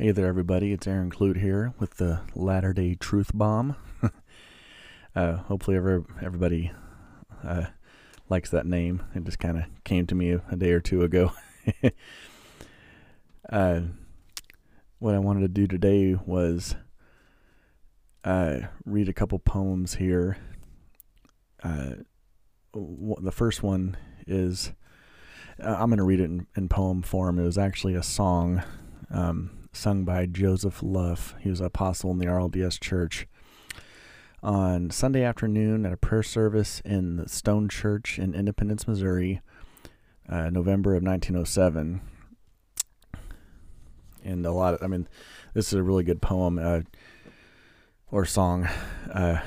[0.00, 0.72] Hey there, everybody.
[0.72, 3.74] It's Aaron Clute here with the Latter day Truth Bomb.
[5.16, 6.70] uh, hopefully, every, everybody
[7.42, 7.64] uh,
[8.28, 9.02] likes that name.
[9.16, 11.32] It just kind of came to me a, a, day or two ago.
[13.50, 13.80] uh,
[15.00, 16.76] what I wanted to do today was
[18.22, 20.36] uh, read a couple poems here.
[21.60, 21.94] Uh,
[22.72, 23.96] the first one
[24.28, 24.70] is
[25.60, 27.40] uh, I'm going to read it in, in, poem form.
[27.40, 28.62] It was actually a song.
[29.10, 31.36] Um, sung by Joseph Luff.
[31.40, 33.28] He was an apostle in the RLDS church.
[34.42, 39.40] On Sunday afternoon at a prayer service in the Stone Church in Independence, Missouri,
[40.28, 42.00] uh, November of 1907.
[44.24, 45.08] And a lot of, I mean,
[45.54, 46.80] this is a really good poem uh,
[48.10, 48.68] or song.
[49.12, 49.40] Uh,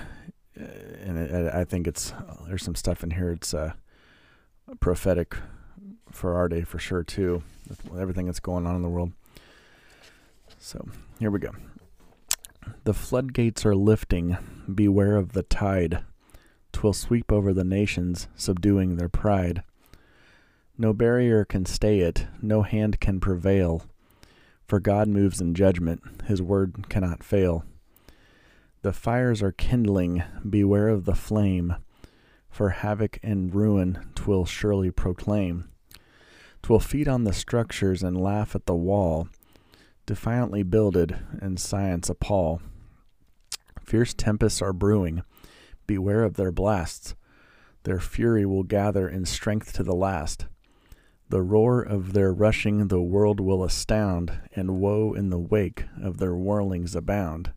[0.55, 2.13] and it, I think it's,
[2.48, 3.32] there's some stuff in here.
[3.32, 3.73] It's uh,
[4.79, 5.35] prophetic
[6.09, 9.12] for our day for sure, too, with everything that's going on in the world.
[10.63, 10.88] So
[11.20, 11.53] here we go.
[12.83, 14.37] The floodgates are lifting.
[14.73, 16.03] Beware of the tide.
[16.71, 19.63] Twill sweep over the nations, subduing their pride.
[20.77, 23.87] No barrier can stay it, no hand can prevail.
[24.68, 27.65] For God moves in judgment, his word cannot fail.
[28.84, 31.75] The fires are kindling, beware of the flame.
[32.51, 35.70] For havoc and ruin twill surely proclaim.
[36.62, 39.27] Twill feed on the structures and laugh at the wall
[40.12, 42.62] defiantly builded, and science appall.
[43.79, 45.23] Fierce tempests are brewing.
[45.87, 47.15] Beware of their blasts.
[47.84, 50.48] Their fury will gather in strength to the last.
[51.29, 56.18] The roar of their rushing the world will astound, and woe in the wake of
[56.18, 57.53] their whirlings abound.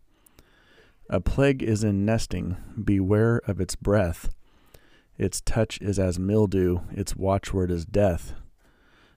[1.10, 4.32] A plague is in nesting, beware of its breath.
[5.18, 8.34] Its touch is as mildew, its watchword is death.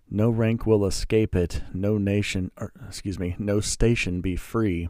[0.10, 4.88] No rank will escape it, no nation, or, excuse me, no station be free,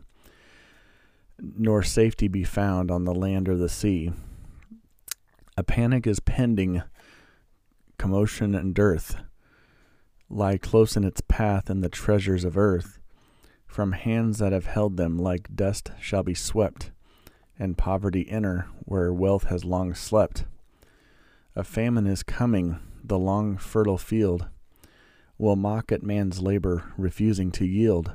[1.40, 4.12] nor safety be found on the land or the sea.
[5.56, 6.84] A panic is pending,
[7.98, 9.18] commotion and dearth
[10.30, 13.00] lie close in its path, and the treasures of earth
[13.66, 16.92] from hands that have held them like dust shall be swept,
[17.58, 20.46] and poverty enter where wealth has long slept.
[21.56, 24.48] A famine is coming, the long fertile field
[25.38, 28.14] will mock at man's labor, refusing to yield.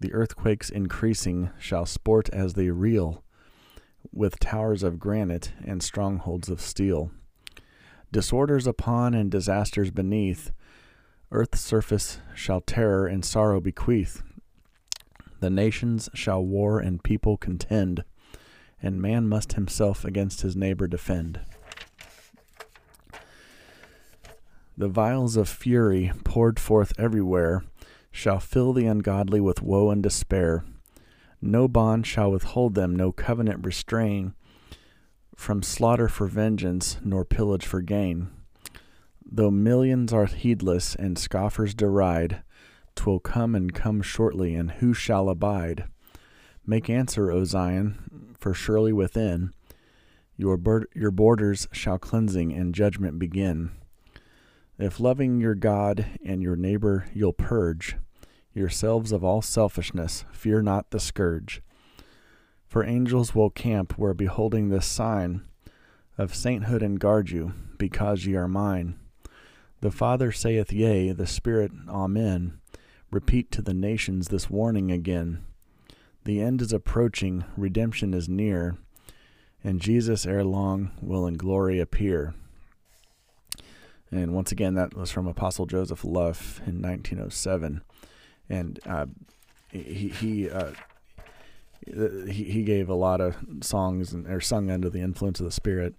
[0.00, 3.22] The earthquakes increasing shall sport as they reel,
[4.12, 7.10] with towers of granite and strongholds of steel.
[8.12, 10.52] Disorders upon and disasters beneath,
[11.32, 14.22] earth's surface shall terror and sorrow bequeath.
[15.40, 18.04] The nations shall war and people contend,
[18.82, 21.40] and man must himself against his neighbor defend.
[24.78, 27.64] The vials of fury poured forth everywhere
[28.10, 30.64] shall fill the ungodly with woe and despair.
[31.40, 34.34] No bond shall withhold them, no covenant restrain
[35.34, 38.28] from slaughter for vengeance, nor pillage for gain.
[39.24, 42.42] Though millions are heedless and scoffers deride,
[42.94, 45.84] twill come and come shortly, and who shall abide?
[46.66, 49.52] Make answer, O Zion, for surely within
[50.36, 50.58] your,
[50.94, 53.70] your borders shall cleansing and judgment begin.
[54.78, 57.96] If loving your God and your neighbor you'll purge
[58.52, 61.62] yourselves of all selfishness, fear not the scourge.
[62.66, 65.42] For angels will camp where beholding this sign
[66.18, 68.98] of sainthood and guard you, because ye are mine.
[69.82, 72.58] The Father saith yea, the Spirit, Amen.
[73.10, 75.44] Repeat to the nations this warning again.
[76.24, 78.78] The end is approaching, redemption is near,
[79.62, 82.34] and Jesus ere long will in glory appear.
[84.10, 87.82] And once again, that was from Apostle Joseph Luff in 1907.
[88.48, 89.06] And uh,
[89.70, 90.72] he he, uh,
[91.84, 95.52] he he gave a lot of songs and or sung under the influence of the
[95.52, 95.94] Spirit.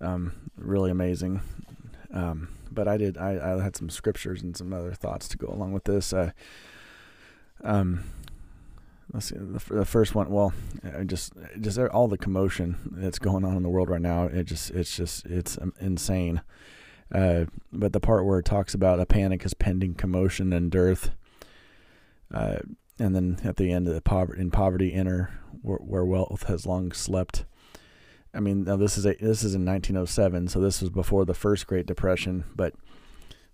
[0.00, 1.40] Um, really amazing.
[2.12, 5.48] Um, but I did I, I had some scriptures and some other thoughts to go
[5.48, 6.12] along with this.
[6.12, 6.32] Uh,
[7.64, 8.04] um,
[9.12, 10.30] let's see the, the first one.
[10.30, 10.52] Well,
[11.06, 14.24] just just all the commotion that's going on in the world right now.
[14.24, 16.42] It just it's just it's um, insane.
[17.12, 21.10] Uh, but the part where it talks about a panic is pending commotion and dearth,
[22.32, 22.58] uh,
[22.98, 25.30] and then at the end of the poverty in poverty enter
[25.62, 27.46] where, where, wealth has long slept.
[28.34, 31.34] I mean, now this is a this is in 1907, so this was before the
[31.34, 32.44] first Great Depression.
[32.54, 32.74] But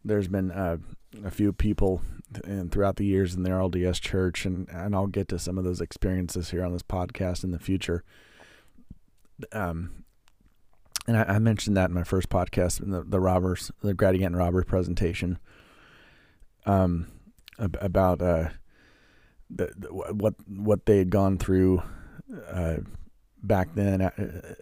[0.05, 0.79] there's been uh,
[1.25, 2.03] a few people
[2.45, 5.65] and throughout the years in the RLDS Church, and and I'll get to some of
[5.65, 8.03] those experiences here on this podcast in the future.
[9.53, 10.04] Um,
[11.07, 14.37] and I, I, mentioned that in my first podcast, in the the robbers, the Gadianton
[14.37, 15.39] robber presentation,
[16.67, 17.09] um,
[17.59, 18.49] about uh,
[19.51, 21.83] the, the, what what they had gone through
[22.51, 22.77] uh,
[23.43, 24.11] back then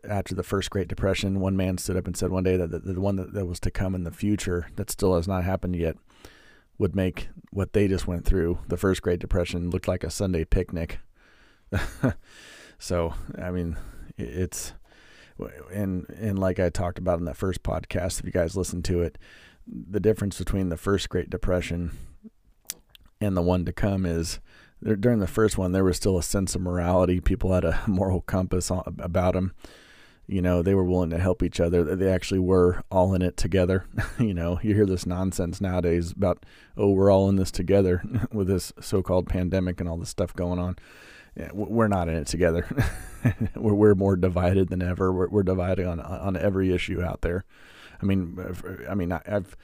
[0.08, 1.40] after the first Great Depression.
[1.40, 3.60] One man stood up and said one day that the, the one that, that was
[3.60, 5.96] to come in the future that still has not happened yet
[6.78, 10.44] would make what they just went through, the first Great Depression, look like a Sunday
[10.44, 10.98] picnic.
[12.78, 13.76] so, I mean,
[14.18, 14.72] it's
[15.72, 19.02] and and like I talked about in that first podcast, if you guys listen to
[19.02, 19.18] it,
[19.66, 21.96] the difference between the first Great Depression
[23.20, 24.40] and the one to come is
[24.82, 27.20] during the first one there was still a sense of morality.
[27.20, 29.52] People had a moral compass about them.
[30.26, 31.82] You know, they were willing to help each other.
[31.96, 33.86] They actually were all in it together.
[34.18, 36.46] you know, you hear this nonsense nowadays about,
[36.76, 38.02] oh, we're all in this together
[38.32, 40.76] with this so-called pandemic and all this stuff going on
[41.36, 42.66] yeah, we're not in it together.
[43.56, 45.12] we're, we're more divided than ever.
[45.12, 47.44] We're, we're divided on on every issue out there.
[48.02, 48.38] I mean,
[48.88, 49.56] I mean, I, have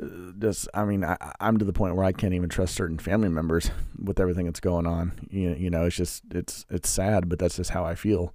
[0.00, 0.06] uh,
[0.38, 3.28] just, I mean, I, am to the point where I can't even trust certain family
[3.28, 3.70] members
[4.02, 5.12] with everything that's going on.
[5.30, 8.34] You, you know, it's just, it's, it's sad, but that's just how I feel.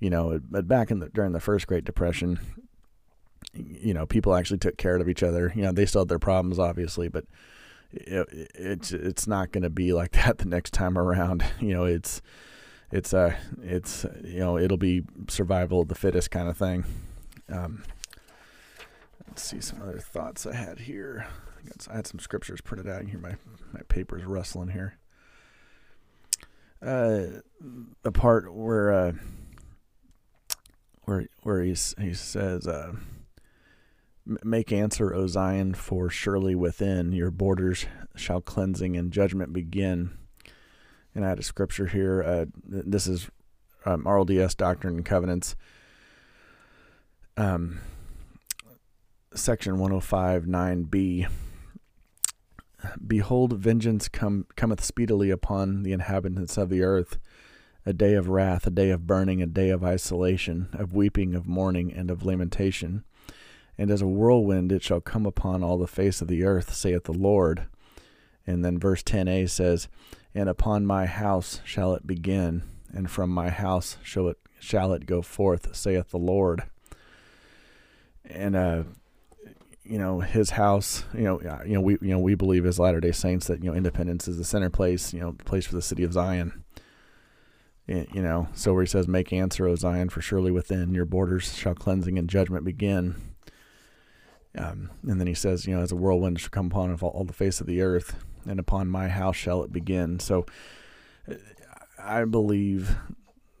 [0.00, 2.38] You know, but back in the during the first Great Depression,
[3.54, 5.52] you know, people actually took care of each other.
[5.54, 7.24] You know, they still had their problems, obviously, but
[7.96, 11.44] it, it's it's not going to be like that the next time around.
[11.60, 12.20] You know, it's
[12.90, 16.84] it's a uh, it's you know it'll be survival of the fittest kind of thing.
[17.48, 17.84] Um,
[19.26, 21.26] let's see some other thoughts I had here.
[21.90, 23.04] I had some scriptures printed out.
[23.06, 23.36] here my
[23.72, 24.98] my paper's rustling here.
[26.82, 27.40] Uh,
[28.02, 29.12] the part where uh,
[31.04, 32.66] where where he he says.
[32.66, 32.92] Uh,
[34.26, 37.86] Make answer, O Zion, for surely within your borders
[38.16, 40.16] shall cleansing and judgment begin.
[41.14, 42.22] And I had a scripture here.
[42.22, 43.28] Uh, this is
[43.84, 45.56] um, RLDS Doctrine and Covenants,
[47.36, 47.80] um,
[49.34, 51.28] section 105 9b.
[53.06, 57.18] Behold, vengeance come, cometh speedily upon the inhabitants of the earth,
[57.84, 61.46] a day of wrath, a day of burning, a day of isolation, of weeping, of
[61.46, 63.04] mourning, and of lamentation
[63.76, 67.04] and as a whirlwind it shall come upon all the face of the earth, saith
[67.04, 67.66] the Lord.
[68.46, 69.88] And then verse 10a says,
[70.34, 72.62] And upon my house shall it begin,
[72.92, 76.62] and from my house shall it shall it go forth, saith the Lord.
[78.24, 78.84] And uh,
[79.84, 81.04] you know his house.
[81.14, 83.70] You know, you know we you know we believe as Latter Day Saints that you
[83.70, 85.12] know Independence is the center place.
[85.12, 86.64] You know, place for the city of Zion.
[87.86, 91.54] You know, so where he says, "Make answer, O Zion, for surely within your borders
[91.54, 93.33] shall cleansing and judgment begin."
[94.56, 97.24] Um, and then he says, you know, as a whirlwind shall come upon all, all
[97.24, 100.20] the face of the earth, and upon my house shall it begin.
[100.20, 100.46] So
[101.98, 102.96] I believe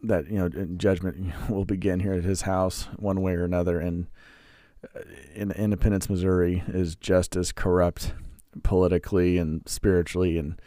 [0.04, 4.06] that you know judgment will begin here at his house one way or another and
[4.94, 5.00] uh,
[5.34, 8.12] in independence missouri is just as corrupt
[8.62, 10.60] politically and spiritually and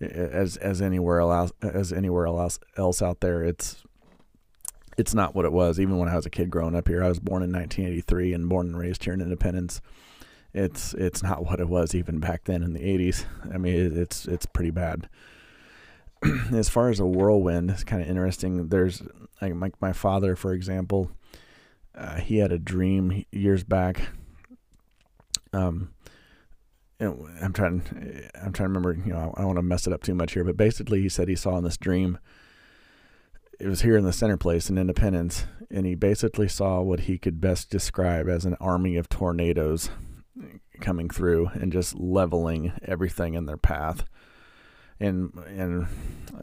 [0.00, 3.84] as as anywhere else as anywhere else else out there it's
[4.96, 5.80] it's not what it was.
[5.80, 8.48] Even when I was a kid growing up here, I was born in 1983 and
[8.48, 9.80] born and raised here in Independence.
[10.54, 13.24] It's it's not what it was even back then in the 80s.
[13.52, 15.08] I mean, it, it's it's pretty bad.
[16.52, 18.68] as far as a whirlwind, it's kind of interesting.
[18.68, 19.02] There's
[19.40, 21.10] like my my father, for example,
[21.94, 24.08] uh, he had a dream years back.
[25.54, 25.92] Um,
[27.00, 27.82] I'm trying
[28.34, 28.92] I'm trying to remember.
[28.92, 31.08] You know, I don't want to mess it up too much here, but basically, he
[31.08, 32.18] said he saw in this dream
[33.62, 37.16] it was here in the center place in Independence, and he basically saw what he
[37.16, 39.88] could best describe as an army of tornadoes
[40.80, 44.04] coming through and just leveling everything in their path.
[44.98, 45.86] And and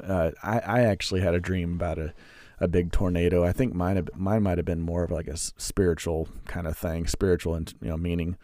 [0.01, 2.13] uh, I I actually had a dream about a
[2.61, 3.43] a big tornado.
[3.43, 6.77] I think mine have, mine might have been more of like a spiritual kind of
[6.77, 8.37] thing, spiritual and you know meaning.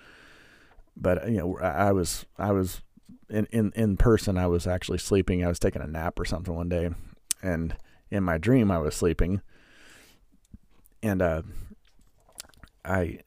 [0.97, 2.81] But you know, I was I was
[3.29, 4.37] in in in person.
[4.37, 5.45] I was actually sleeping.
[5.45, 6.89] I was taking a nap or something one day,
[7.41, 7.75] and
[8.11, 9.41] in my dream I was sleeping,
[11.01, 11.41] and uh,
[12.83, 13.19] I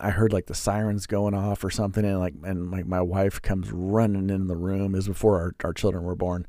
[0.00, 3.40] I heard like the sirens going off or something, and like and like my wife
[3.40, 4.94] comes running in the room.
[4.94, 6.46] Is before our our children were born,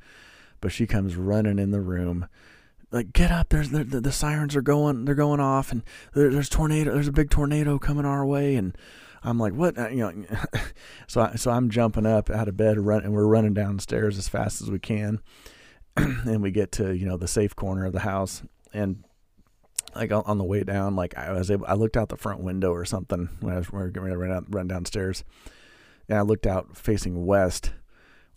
[0.62, 2.28] but she comes running in the room.
[2.92, 3.50] Like get up!
[3.50, 5.06] There's the, the, the sirens are going.
[5.06, 5.84] They're going off, and
[6.14, 6.94] there, there's tornado.
[6.94, 8.78] There's a big tornado coming our way, and
[9.24, 9.78] I'm like, what?
[9.78, 10.26] Uh, you know,
[11.08, 14.30] so I, so I'm jumping up out of bed, run, and we're running downstairs as
[14.30, 15.22] fast as we can,
[15.98, 18.44] and we get to you know the safe corner of the house.
[18.74, 19.04] And
[19.96, 22.72] like on the way down like i was able i looked out the front window
[22.72, 25.24] or something when i was getting ready to run, out, run downstairs.
[26.10, 27.72] And i looked out facing west.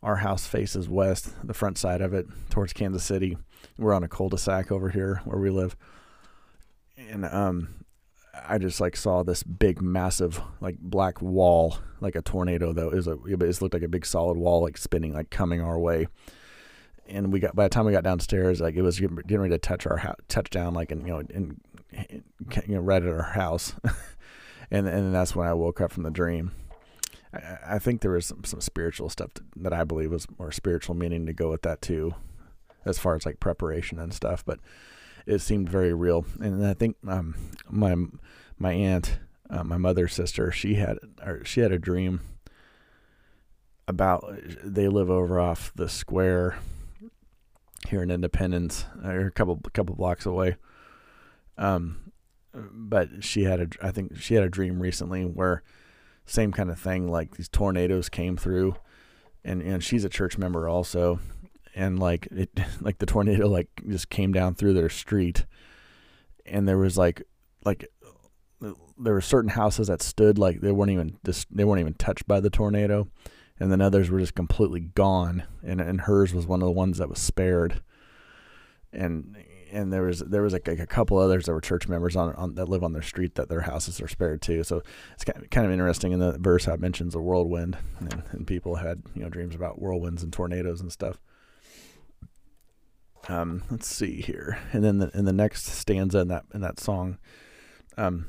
[0.02, 3.36] Our house faces west the front side of it towards kansas city.
[3.78, 5.76] We're on a cul-de-sac over here where we live.
[6.96, 7.68] And um
[8.46, 12.94] i just like saw this big massive like black wall like a tornado though it
[12.94, 16.06] was a it looked like a big solid wall like spinning like coming our way
[17.08, 19.58] and we got by the time we got downstairs, like it was getting ready to
[19.58, 21.60] touch our house, touch down, like in you know, in
[22.66, 23.74] you know, right at our house,
[24.70, 26.52] and and that's when I woke up from the dream.
[27.32, 30.52] I, I think there was some, some spiritual stuff to, that I believe was more
[30.52, 32.14] spiritual meaning to go with that too,
[32.84, 34.44] as far as like preparation and stuff.
[34.44, 34.60] But
[35.26, 37.34] it seemed very real, and I think um,
[37.68, 37.96] my
[38.58, 39.18] my aunt,
[39.50, 42.20] uh, my mother's sister, she had or she had a dream
[43.88, 44.24] about
[44.64, 46.58] they live over off the square
[47.88, 50.56] here in Independence, or a couple couple blocks away.
[51.58, 52.12] Um,
[52.52, 55.62] but she had a I think she had a dream recently where
[56.24, 58.76] same kind of thing like these tornadoes came through,
[59.44, 61.20] and and she's a church member also,
[61.74, 62.50] and like it
[62.80, 65.46] like the tornado like just came down through their street,
[66.44, 67.22] and there was like
[67.64, 67.90] like
[68.98, 72.26] there were certain houses that stood like they weren't even just they weren't even touched
[72.26, 73.08] by the tornado
[73.58, 75.44] and then others were just completely gone.
[75.62, 77.82] And and hers was one of the ones that was spared.
[78.92, 79.36] And
[79.72, 82.54] and there was there was like, a couple others that were church members on, on
[82.54, 84.62] that live on their street that their houses are spared too.
[84.64, 84.82] So
[85.14, 88.22] it's kind of, kind of interesting in the verse how it mentions a whirlwind and,
[88.30, 91.20] and people had you know dreams about whirlwinds and tornadoes and stuff.
[93.28, 94.58] Um, let's see here.
[94.72, 97.18] And then the, in the next stanza in that in that song
[97.96, 98.26] um,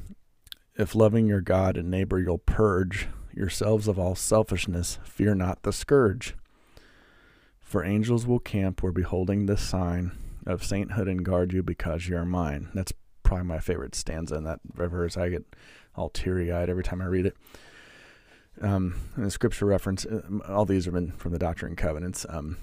[0.76, 3.08] if loving your god and neighbor you'll purge
[3.38, 6.36] yourselves of all selfishness, fear not the scourge.
[7.60, 10.12] For angels will camp where beholding this sign
[10.46, 12.70] of sainthood and guard you because you are mine.
[12.74, 15.18] That's probably my favorite stanza in that verse.
[15.18, 15.44] I get
[15.96, 17.36] all teary eyed every time I read it.
[18.62, 22.26] Um, and the scripture reference, uh, all these have been from the Doctrine and Covenants,
[22.30, 22.58] um,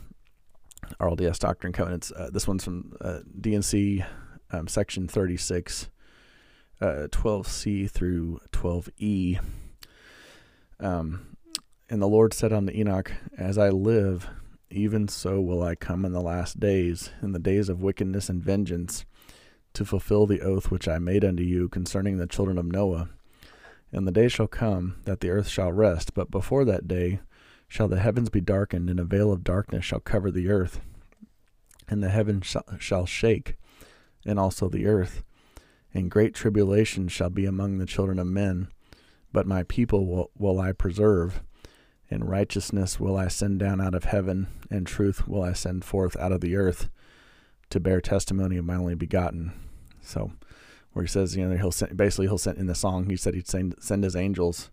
[0.99, 2.11] RLDS Doctrine and Covenants.
[2.11, 4.05] Uh, this one's from uh, D&C
[4.51, 5.91] um, section 36,
[6.81, 9.41] uh, 12C through 12E.
[10.81, 11.37] Um,
[11.89, 14.29] and the Lord said unto Enoch, As I live,
[14.71, 18.43] even so will I come in the last days, in the days of wickedness and
[18.43, 19.05] vengeance,
[19.75, 23.11] to fulfill the oath which I made unto you concerning the children of Noah.
[23.93, 27.21] And the day shall come that the earth shall rest, but before that day
[27.69, 30.81] shall the heavens be darkened, and a veil of darkness shall cover the earth.
[31.89, 33.57] And the heavens shall, shall shake,
[34.25, 35.23] and also the earth.
[35.93, 38.69] And great tribulation shall be among the children of men
[39.35, 41.43] but my people will, will I preserve.
[42.09, 46.17] And righteousness will I send down out of heaven, and truth will I send forth
[46.17, 46.89] out of the earth
[47.71, 49.53] to bear testimony of my only begotten.
[50.01, 50.31] So,
[50.93, 53.11] where he says, you know, he'll send, basically he'll send in the song.
[53.11, 54.71] He said he'd send send his angels,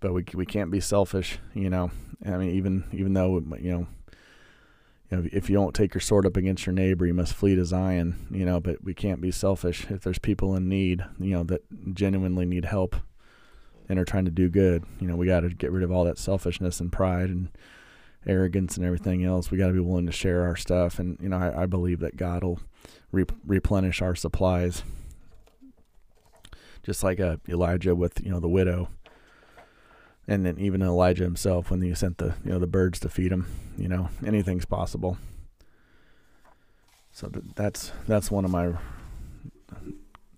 [0.00, 1.90] but we we can't be selfish, you know.
[2.26, 3.86] I mean, even even though you know,
[5.10, 7.54] you know, if you don't take your sword up against your neighbor, you must flee
[7.54, 8.60] to Zion, you know.
[8.60, 11.62] But we can't be selfish if there's people in need, you know, that
[11.94, 12.96] genuinely need help
[13.90, 14.84] and are trying to do good.
[15.00, 17.48] You know, we got to get rid of all that selfishness and pride and
[18.24, 19.50] arrogance and everything else.
[19.50, 21.00] We got to be willing to share our stuff.
[21.00, 22.60] And, you know, I, I believe that God will
[23.10, 24.84] re- replenish our supplies.
[26.84, 28.90] Just like uh, Elijah with, you know, the widow.
[30.28, 33.32] And then even Elijah himself when he sent the, you know, the birds to feed
[33.32, 35.18] him, you know, anything's possible.
[37.10, 38.74] So that's that's one of my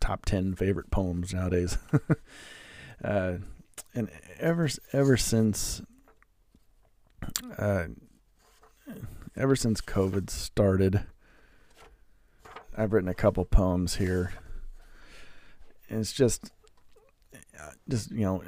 [0.01, 1.77] top 10 favorite poems nowadays.
[3.03, 3.35] Uh,
[3.95, 5.83] and ever ever since
[7.59, 7.85] uh,
[9.37, 11.05] ever since COVID started,
[12.77, 14.33] I've written a couple poems here.
[15.89, 16.51] And it's just
[17.89, 18.43] just you know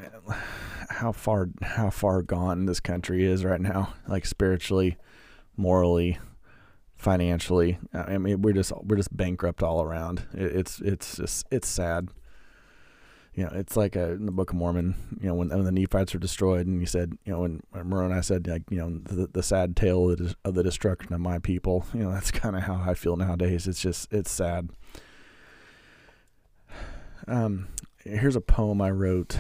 [0.88, 4.96] how far how far gone this country is right now, like spiritually,
[5.56, 6.18] morally,
[6.96, 7.78] financially.
[7.92, 10.26] I mean, we're just we're just bankrupt all around.
[10.32, 12.08] it's it's just it's sad
[13.34, 15.72] you know, it's like a, in the Book of Mormon, you know, when, when the
[15.72, 19.00] Nephites were destroyed, and you said, you know, when, when Moroni said, like, you know,
[19.02, 22.30] the, the sad tale of the, of the destruction of my people, you know, that's
[22.32, 23.66] kind of how I feel nowadays.
[23.66, 24.70] It's just, it's sad.
[27.26, 27.68] Um,
[28.04, 29.38] here's a poem I wrote.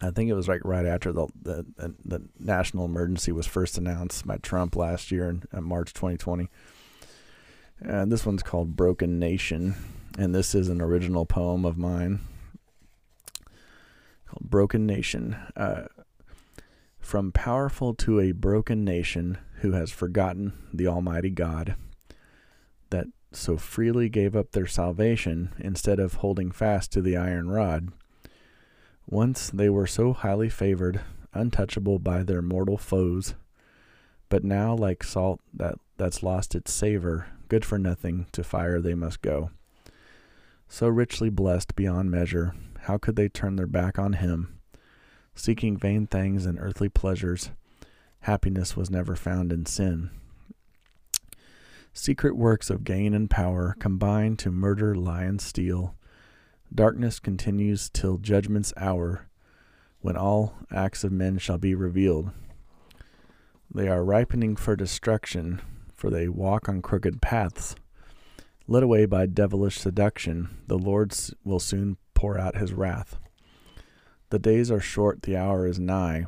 [0.00, 3.76] I think it was like right after the, the, the, the national emergency was first
[3.76, 6.48] announced by Trump last year in, in March 2020.
[7.80, 9.74] And this one's called Broken Nation
[10.18, 12.20] and this is an original poem of mine
[14.26, 15.36] called Broken Nation.
[15.56, 15.84] Uh,
[17.02, 21.74] from powerful to a broken nation who has forgotten the Almighty God,
[22.90, 27.88] that so freely gave up their salvation instead of holding fast to the iron rod.
[29.06, 31.00] Once they were so highly favored,
[31.34, 33.34] untouchable by their mortal foes,
[34.28, 38.94] but now, like salt that, that's lost its savor, good for nothing, to fire they
[38.94, 39.50] must go.
[40.72, 44.58] So richly blessed beyond measure, how could they turn their back on him?
[45.34, 47.50] Seeking vain things and earthly pleasures,
[48.20, 50.08] happiness was never found in sin.
[51.92, 55.94] Secret works of gain and power combine to murder, lie, and steal.
[56.74, 59.28] Darkness continues till judgment's hour,
[60.00, 62.30] when all acts of men shall be revealed.
[63.70, 65.60] They are ripening for destruction,
[65.92, 67.76] for they walk on crooked paths.
[68.66, 71.14] Led away by devilish seduction, the Lord
[71.44, 73.18] will soon pour out his wrath.
[74.30, 76.26] The days are short, the hour is nigh.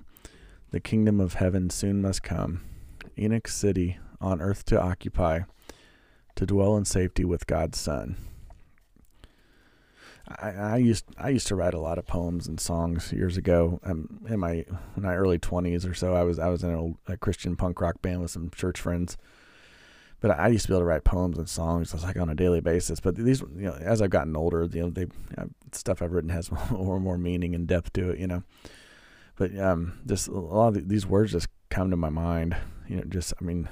[0.71, 2.63] The kingdom of heaven soon must come.
[3.17, 5.41] Enoch city on earth to occupy,
[6.35, 8.17] to dwell in safety with God's Son.
[10.27, 13.79] I, I used I used to write a lot of poems and songs years ago.
[13.85, 14.65] Um, in my
[14.97, 16.71] in my early twenties or so, I was I was in
[17.09, 19.17] a, a, Christian punk rock band with some church friends.
[20.21, 22.61] But I used to be able to write poems and songs like on a daily
[22.61, 22.99] basis.
[22.99, 25.07] But these, you know, as I've gotten older, you know, they
[25.37, 28.19] uh, stuff I've written has more more meaning and depth to it.
[28.19, 28.43] You know,
[29.37, 32.57] but um, just a lot of these words just come to my mind.
[32.89, 33.69] You know, just I mean,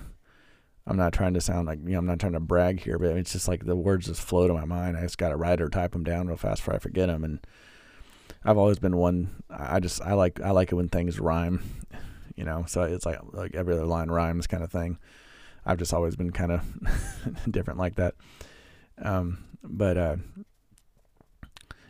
[0.87, 3.17] I'm not trying to sound like you know I'm not trying to brag here, but
[3.17, 4.97] it's just like the words just flow to my mind.
[4.97, 7.25] I just got to write or type them down real fast before I forget them.
[7.25, 7.39] And
[8.45, 9.43] I've always been one.
[9.49, 11.63] I just I like I like it when things rhyme,
[12.35, 12.65] you know.
[12.67, 14.99] So it's like like every other line rhymes kind of thing.
[15.64, 16.62] I've just always been kind of
[17.50, 18.14] different like that.
[19.00, 20.16] Um, but uh,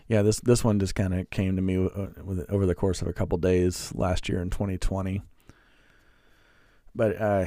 [0.09, 2.07] yeah, this this one just kind of came to me uh,
[2.49, 5.23] over the course of a couple days last year in 2020.
[6.95, 7.47] But uh,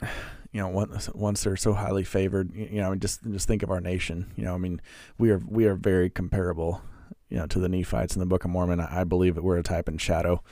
[0.52, 3.80] you know, once once they're so highly favored, you know, just just think of our
[3.80, 4.32] nation.
[4.36, 4.80] You know, I mean,
[5.18, 6.80] we are we are very comparable,
[7.28, 8.80] you know, to the Nephites in the Book of Mormon.
[8.80, 10.42] I believe that we're a type and shadow.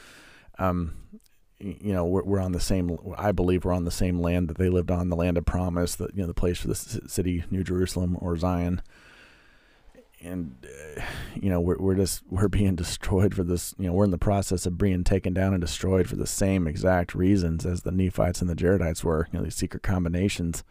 [0.59, 0.95] Um,
[1.59, 2.99] you know, we're, we're on the same.
[3.17, 5.95] I believe we're on the same land that they lived on, the land of promise,
[5.95, 8.83] the you know, the place for the city, New Jerusalem or Zion
[10.23, 11.03] and uh,
[11.35, 13.75] you know we're we're just we're being destroyed for this.
[13.79, 16.67] You know we're in the process of being taken down and destroyed for the same
[16.67, 19.29] exact reasons as the Nephites and the Jaredites were.
[19.33, 20.65] You know these secret combinations.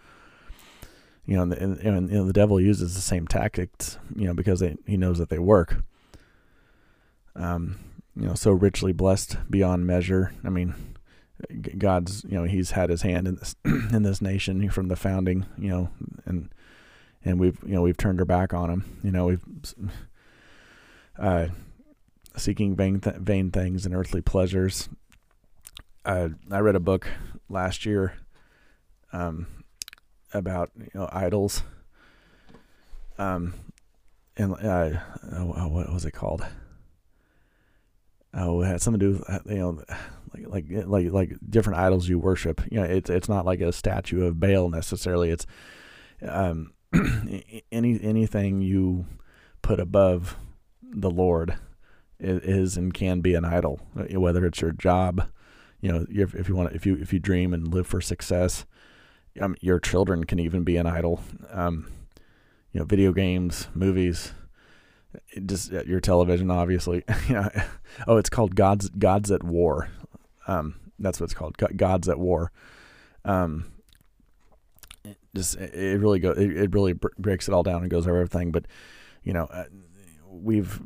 [1.28, 3.98] You know, and, and, and you know, the devil uses the same tactics.
[4.16, 5.84] You know because they, he knows that they work.
[7.36, 7.80] Um,
[8.16, 10.34] you know, so richly blessed beyond measure.
[10.44, 10.74] I mean,
[11.78, 15.46] God's you know He's had His hand in this in this nation from the founding.
[15.58, 15.90] You know,
[16.26, 16.50] and
[17.24, 19.00] and we've you know we've turned our back on him.
[19.04, 19.44] You know we've
[21.20, 21.48] uh,
[22.38, 24.90] seeking vain th- vain things and earthly pleasures.
[26.06, 27.08] Uh, I read a book
[27.50, 28.14] last year
[29.12, 29.48] um,
[30.34, 31.64] about you know idols.
[33.18, 33.54] Um,
[34.38, 35.00] and uh,
[35.34, 36.46] oh, what was it called?
[38.36, 39.84] Oh, it had something to do with you know,
[40.34, 42.62] like like like like different idols you worship.
[42.70, 45.30] You know, it's it's not like a statue of Baal necessarily.
[45.30, 45.46] It's
[46.22, 46.74] um,
[47.72, 49.06] any anything you
[49.62, 50.38] put above
[50.84, 51.58] the Lord
[52.20, 53.80] is and can be an idol.
[53.98, 55.28] Uh, whether it's your job,
[55.82, 58.66] you know, if you want, if you if you dream and live for success,
[59.40, 61.22] um, your children can even be an idol.
[61.52, 61.92] Um,
[62.72, 64.34] you know, video games, movies,
[65.46, 67.04] just uh, your television, obviously.
[67.30, 67.68] yeah.
[68.08, 69.90] oh, it's called Gods Gods at War.
[70.48, 71.58] Um, that's what it's called.
[71.58, 72.52] Gods at War.
[73.24, 73.72] Um,
[75.36, 78.52] just it really go it, it really breaks it all down and goes over everything.
[78.52, 78.66] But
[79.24, 79.66] you know, uh,
[80.30, 80.80] we've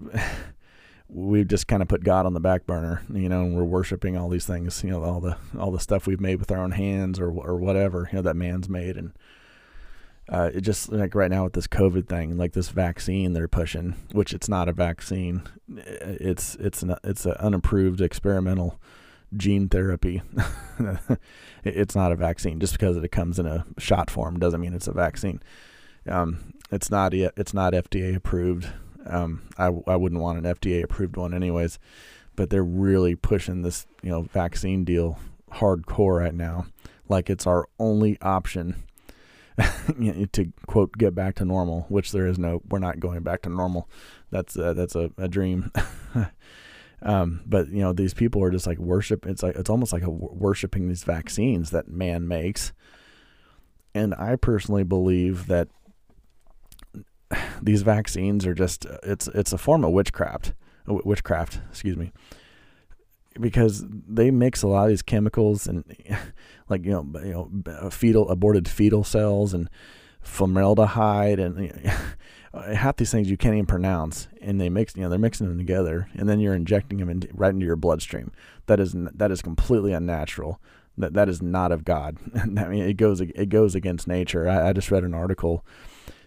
[1.10, 4.18] we've just kind of put God on the back burner, you know, and we're worshiping
[4.18, 6.72] all these things, you know, all the all the stuff we've made with our own
[6.72, 9.14] hands or or whatever, you know, that man's made, and
[10.32, 13.96] uh, it just like right now with this COVID thing, like this vaccine they're pushing,
[14.12, 18.80] which it's not a vaccine, it's it's an it's an unapproved experimental
[19.36, 20.22] gene therapy.
[21.64, 22.60] it's not a vaccine.
[22.60, 25.42] Just because it comes in a shot form doesn't mean it's a vaccine.
[26.08, 27.14] Um, it's not.
[27.14, 28.68] It's not FDA approved.
[29.08, 31.80] Um, I I wouldn't want an FDA approved one anyways,
[32.36, 35.18] but they're really pushing this you know vaccine deal
[35.54, 36.68] hardcore right now,
[37.08, 38.84] like it's our only option.
[40.32, 43.50] to quote get back to normal which there is no we're not going back to
[43.50, 43.90] normal
[44.32, 45.72] that's uh, that's a, a dream
[47.02, 49.26] um, but you know, these people are just like worship.
[49.26, 52.74] It's like it's almost like a worshiping these vaccines that man makes.
[53.96, 55.70] And I personally believe that
[57.62, 60.54] these vaccines are just it's it's a form of witchcraft.
[60.88, 62.12] Witchcraft, excuse me,
[63.40, 65.84] because they mix a lot of these chemicals and
[66.70, 69.70] like you know you know fetal aborted fetal cells and
[70.22, 71.92] formaldehyde and
[72.54, 75.48] uh, half these things you can't even pronounce, and they mix, you know, they're mixing
[75.48, 78.32] them together, and then you're injecting them in, right into your bloodstream.
[78.66, 80.60] That is that is completely unnatural.
[80.98, 82.18] That that is not of God.
[82.36, 84.48] I mean, it goes it goes against nature.
[84.48, 85.66] I, I just read an article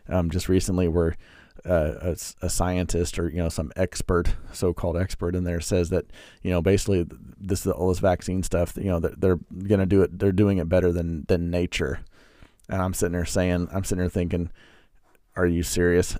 [0.08, 1.16] um, just recently where
[1.64, 6.06] a, a, scientist or you know some expert, so-called expert in there, says that
[6.42, 7.06] you know basically
[7.38, 8.76] this all this vaccine stuff.
[8.76, 10.18] You know that they're, they're going to do it.
[10.18, 12.00] They're doing it better than than nature
[12.72, 14.50] and I'm sitting there saying, I'm sitting there thinking,
[15.36, 16.16] are you serious?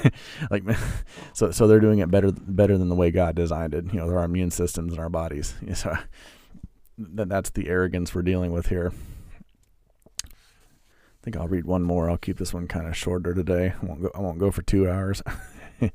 [0.50, 0.64] like,
[1.32, 3.86] so so they're doing it better better than the way God designed it.
[3.92, 5.54] You know, our immune systems in our bodies.
[5.74, 5.96] So
[6.98, 8.92] that that's the arrogance we're dealing with here.
[11.22, 12.10] I think I'll read one more.
[12.10, 13.74] I'll keep this one kind of shorter today.
[13.80, 14.10] I won't go.
[14.12, 15.22] I won't go for two hours.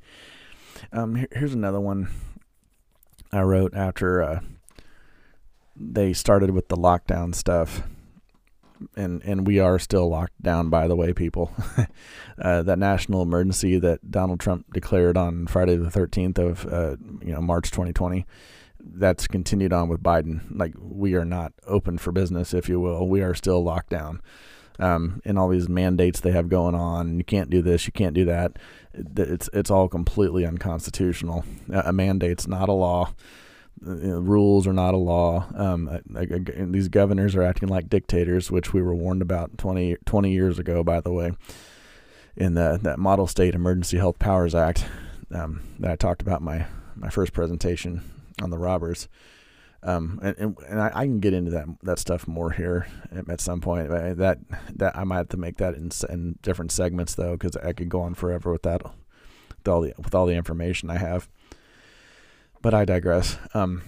[0.93, 2.07] um, here, here's another one
[3.33, 4.39] I wrote after uh,
[5.75, 7.83] they started with the lockdown stuff
[8.95, 10.69] and and we are still locked down.
[10.69, 11.51] By the way, people,
[12.41, 17.33] uh, that national emergency that Donald Trump declared on Friday the thirteenth of uh, you
[17.33, 18.25] know March 2020,
[18.79, 20.41] that's continued on with Biden.
[20.49, 23.07] Like we are not open for business, if you will.
[23.07, 24.21] We are still locked down.
[24.79, 27.17] Um, and all these mandates they have going on.
[27.17, 27.87] You can't do this.
[27.87, 28.57] You can't do that.
[28.93, 31.45] It's it's all completely unconstitutional.
[31.71, 33.13] A mandate's not a law
[33.85, 35.45] you know, rules are not a law.
[35.55, 36.01] Um,
[36.71, 40.83] these governors are acting like dictators, which we were warned about 20, 20 years ago,
[40.83, 41.31] by the way,
[42.35, 44.85] in the, that Model State Emergency Health Powers Act
[45.31, 48.01] um, that I talked about my, my first presentation
[48.41, 49.07] on the robbers.
[49.87, 52.87] Um, and, and, and I, I, can get into that that stuff more here
[53.29, 53.89] at some point.
[53.89, 54.39] That
[54.75, 57.87] that I might have to make that in, in different segments though, because I could
[57.87, 61.29] go on forever with that, with all the with all the information I have
[62.61, 63.37] but I digress.
[63.53, 63.81] Um,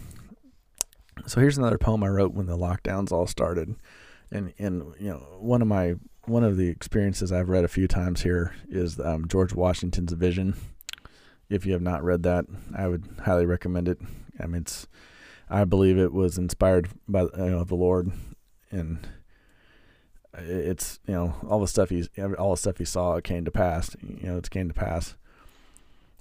[1.25, 3.75] so here's another poem I wrote when the lockdowns all started,
[4.31, 7.87] and and you know one of my one of the experiences I've read a few
[7.87, 10.55] times here is um, George Washington's Vision.
[11.49, 12.45] If you have not read that,
[12.77, 13.99] I would highly recommend it.
[14.39, 14.87] I mean, it's
[15.49, 18.11] I believe it was inspired by you know, the Lord,
[18.71, 19.07] and
[20.37, 22.07] it's you know all the stuff he's
[22.37, 23.95] all the stuff he saw it came to pass.
[24.01, 25.15] You know, it came to pass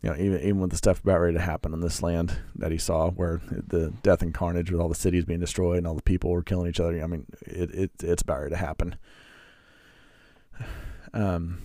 [0.03, 2.71] you know, even even with the stuff about ready to happen on this land that
[2.71, 5.95] he saw, where the death and carnage with all the cities being destroyed and all
[5.95, 7.03] the people were killing each other.
[7.03, 8.97] I mean, it, it it's about ready to happen.
[11.15, 11.63] Um,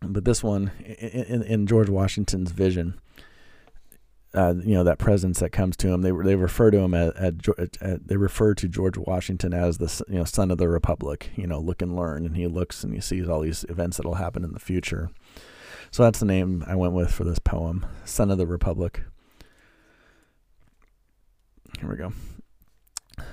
[0.00, 3.00] but this one, in, in George Washington's vision,
[4.34, 6.02] uh, you know that presence that comes to him.
[6.02, 7.34] They they refer to him as, as,
[7.80, 11.30] as, they refer to George Washington as the you know son of the republic.
[11.36, 14.14] You know, look and learn, and he looks and he sees all these events that'll
[14.14, 15.10] happen in the future.
[15.90, 19.02] So that's the name I went with for this poem, Son of the Republic.
[21.78, 22.12] Here we go.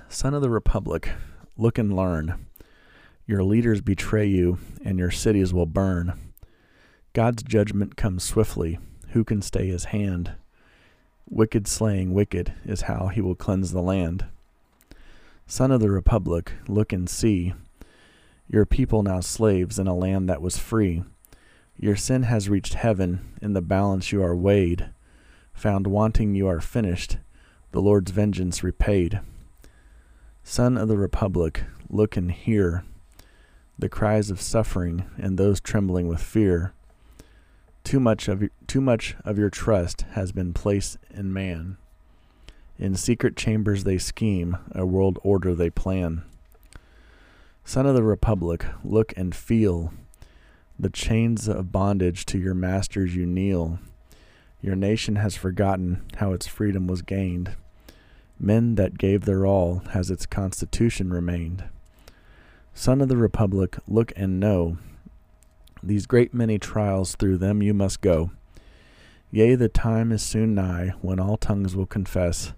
[0.10, 1.10] Son of the Republic,
[1.56, 2.48] look and learn.
[3.26, 6.20] Your leaders betray you, and your cities will burn.
[7.14, 8.80] God's judgment comes swiftly.
[9.12, 10.34] Who can stay his hand?
[11.30, 14.26] Wicked slaying wicked is how he will cleanse the land.
[15.46, 17.54] Son of the Republic, look and see.
[18.48, 21.04] Your people now slaves in a land that was free.
[21.78, 24.90] Your sin has reached heaven, in the balance you are weighed.
[25.54, 27.18] Found wanting, you are finished,
[27.72, 29.22] the Lord's vengeance repaid.
[30.44, 32.84] Son of the Republic, look and hear
[33.78, 36.74] the cries of suffering and those trembling with fear.
[37.90, 41.78] Too much of your, too much of your trust has been placed in man.
[42.78, 46.22] In secret chambers they scheme, a world order they plan.
[47.66, 49.92] Son of the Republic, look and feel
[50.78, 53.80] the chains of bondage to your masters you kneel.
[54.62, 57.56] Your nation has forgotten how its freedom was gained.
[58.40, 61.64] Men that gave their all has its constitution remained.
[62.76, 64.78] Son of the Republic, look and know.
[65.82, 68.32] These great many trials through them you must go.
[69.32, 72.54] Yea, the time is soon nigh when all tongues will confess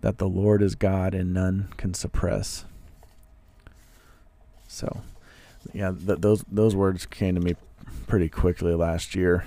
[0.00, 2.64] that the Lord is God and none can suppress.
[4.68, 5.02] So
[5.74, 7.56] yeah, th- those those words came to me
[8.06, 9.44] pretty quickly last year,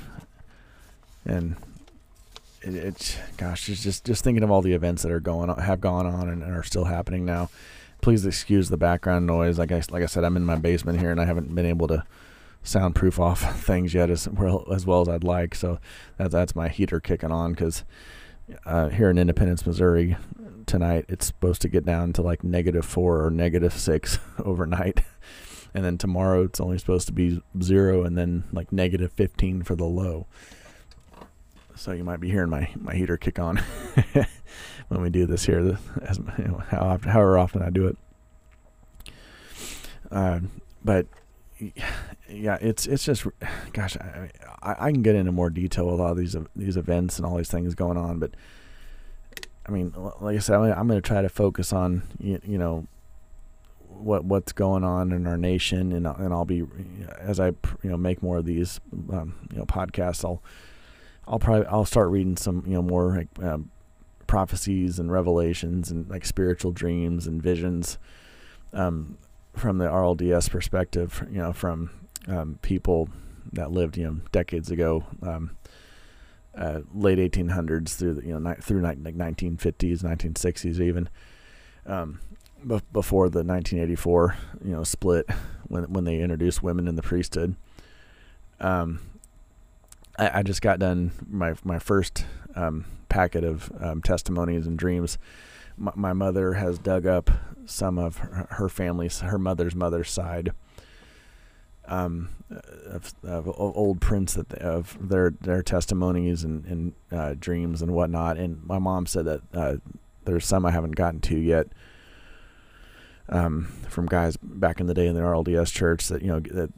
[1.25, 1.55] and
[2.61, 5.57] it, it's gosh, it's just just thinking of all the events that are going on,
[5.59, 7.49] have gone on, and, and are still happening now.
[8.01, 9.57] Please excuse the background noise.
[9.57, 11.87] Like I like I said, I'm in my basement here, and I haven't been able
[11.87, 12.03] to
[12.63, 15.53] soundproof off things yet as well as well as I'd like.
[15.55, 15.79] So
[16.17, 17.83] that, that's my heater kicking on because
[18.65, 20.17] uh, here in Independence, Missouri,
[20.65, 25.01] tonight it's supposed to get down to like negative four or negative six overnight.
[25.73, 29.75] And then tomorrow it's only supposed to be zero and then like negative 15 for
[29.75, 30.27] the low.
[31.75, 33.57] So you might be hearing my, my heater kick on
[34.87, 37.97] when we do this here as you know, how however often I do it.
[40.11, 40.41] Uh,
[40.85, 41.07] but
[42.29, 43.25] yeah it's it's just
[43.73, 44.29] gosh I,
[44.61, 47.49] I, I can get into more detail with all these these events and all these
[47.49, 48.31] things going on but
[49.65, 52.87] I mean like I said I'm going to try to focus on you, you know
[54.03, 56.63] what what's going on in our nation, and and I'll be
[57.19, 58.79] as I you know make more of these
[59.11, 60.41] um, you know podcasts, I'll
[61.27, 63.71] I'll probably I'll start reading some you know more like, um,
[64.27, 67.97] prophecies and revelations and like spiritual dreams and visions.
[68.73, 69.17] Um,
[69.55, 71.91] from the RLDS perspective, you know, from
[72.27, 73.09] um, people
[73.51, 75.51] that lived, you know, decades ago, um,
[76.55, 81.09] uh, late 1800s through the, you know ni- through ni- like 1950s, 1960s even,
[81.85, 82.19] um,
[82.65, 85.27] b- before the 1984 you know split
[85.67, 87.55] when when they introduced women in the priesthood.
[88.59, 88.99] Um,
[90.17, 95.17] I, I just got done my my first um, packet of um, testimonies and dreams.
[95.75, 97.31] My, my mother has dug up
[97.65, 100.51] some of her, her family's, her mother's mother's side
[101.87, 102.29] um,
[102.85, 107.93] of, of old prints that they, of their their testimonies and, and uh, dreams and
[107.93, 108.37] whatnot.
[108.37, 109.75] And my mom said that uh,
[110.25, 111.67] there's some I haven't gotten to yet.
[113.29, 116.71] Um, from guys back in the day in the RLDS church that you know that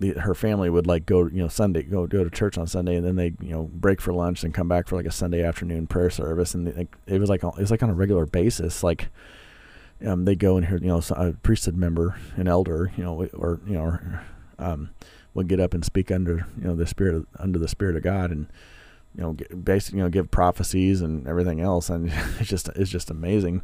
[0.00, 2.96] the, her family would like go you know Sunday go go to church on Sunday
[2.96, 5.44] and then they you know break for lunch and come back for like a Sunday
[5.44, 8.82] afternoon prayer service and like it was like it was like on a regular basis
[8.82, 9.08] like
[10.04, 13.60] um, they go and hear you know a priesthood member an elder you know or
[13.66, 13.98] you know
[14.60, 14.90] um,
[15.46, 18.30] get up and speak under you know the spirit of, under the spirit of God
[18.30, 18.46] and
[19.16, 21.88] you know basically you know give prophecies and everything else.
[21.88, 23.62] And it's just it's just amazing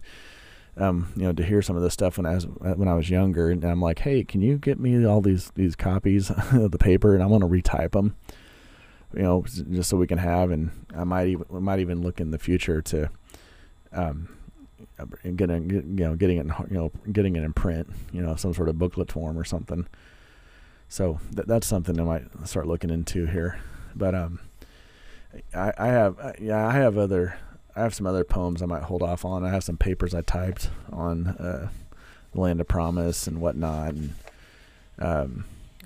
[0.79, 3.09] um, you know, to hear some of this stuff when I was when I was
[3.09, 6.79] younger, and I'm like, hey, can you get me all these these copies of the
[6.79, 8.17] paper, and I want to retype them,
[9.15, 12.31] you know, just so we can have, and I might even might even look in
[12.31, 13.09] the future to,
[13.93, 14.29] um,
[15.37, 18.69] getting you know getting it you know getting it in print, you know, some sort
[18.69, 19.87] of booklet form or something.
[20.89, 23.59] So th- that's something I might start looking into here,
[23.95, 24.41] but um,
[25.55, 27.39] I, I have yeah I have other
[27.75, 29.45] I have some other poems I might hold off on.
[29.45, 31.69] I have some papers I typed on uh,
[32.33, 34.15] the land of promise and whatnot, and
[34.99, 35.45] um,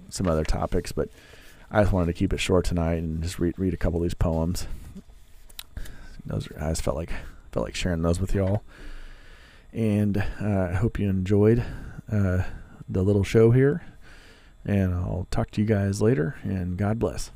[0.09, 0.93] some other topics.
[0.93, 1.09] But
[1.71, 4.05] I just wanted to keep it short tonight and just read read a couple of
[4.05, 4.67] these poems.
[6.27, 7.11] Those are, I just felt like
[7.51, 8.63] felt like sharing those with y'all,
[9.73, 11.65] and uh, I hope you enjoyed
[12.13, 12.43] uh,
[12.89, 13.83] the little show here.
[14.65, 16.37] And I'll talk to you guys later.
[16.43, 17.31] And God bless.